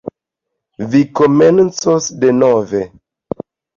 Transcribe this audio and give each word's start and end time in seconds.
Vi 0.93 1.01
komencos 1.19 2.07
denove. 2.25 2.85